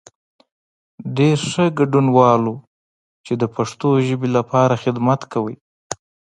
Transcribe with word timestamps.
ډېر 1.17 1.37
ښه، 1.49 1.65
ګډنوالو 1.77 2.55
چې 3.25 3.33
د 3.41 3.43
پښتو 3.55 3.89
ژبې 4.07 4.29
لپاره 4.37 4.79
خدمت 4.83 5.21
کوئ. 5.33 5.55